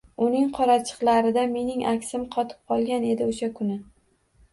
Uning 0.27 0.45
qorachiqlarida 0.53 1.43
mening 1.51 1.83
aksim 1.91 2.23
qotib 2.37 2.73
qolgan 2.73 3.05
edi 3.11 3.27
o‘sha 3.29 3.51
kuni 3.61 3.77